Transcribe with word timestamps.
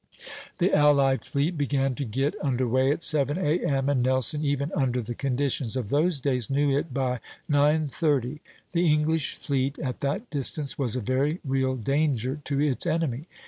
The 0.57 0.73
allied 0.73 1.23
fleet 1.23 1.59
began 1.59 1.93
to 1.93 2.05
get 2.05 2.33
under 2.41 2.67
way 2.67 2.91
at 2.91 3.03
7 3.03 3.37
A.M., 3.37 3.87
and 3.87 4.01
Nelson, 4.01 4.43
even 4.43 4.71
under 4.75 4.99
the 4.99 5.13
conditions 5.13 5.75
of 5.77 5.89
those 5.89 6.19
days, 6.19 6.49
knew 6.49 6.75
it 6.75 6.91
by 6.91 7.19
9.30. 7.51 8.39
The 8.71 8.91
English 8.91 9.35
fleet 9.35 9.77
at 9.77 9.99
that 9.99 10.27
distance 10.31 10.75
was 10.75 10.95
a 10.95 11.01
very 11.01 11.39
real 11.45 11.75
danger 11.75 12.41
to 12.45 12.59
its 12.59 12.87
enemy. 12.87 13.27